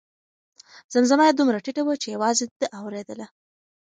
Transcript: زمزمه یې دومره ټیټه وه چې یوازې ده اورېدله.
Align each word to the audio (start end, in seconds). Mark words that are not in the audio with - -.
زمزمه 0.93 1.23
یې 1.27 1.33
دومره 1.39 1.61
ټیټه 1.65 1.81
وه 1.85 1.95
چې 2.01 2.07
یوازې 2.15 2.45
ده 2.59 2.67
اورېدله. 2.79 3.25